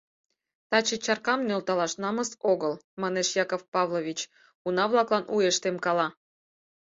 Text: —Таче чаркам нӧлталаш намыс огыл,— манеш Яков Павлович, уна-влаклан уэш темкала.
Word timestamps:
—Таче 0.69 0.95
чаркам 1.05 1.39
нӧлталаш 1.47 1.93
намыс 2.03 2.29
огыл,— 2.51 2.73
манеш 3.01 3.27
Яков 3.43 3.61
Павлович, 3.73 4.19
уна-влаклан 4.67 5.23
уэш 5.35 5.57
темкала. 5.63 6.07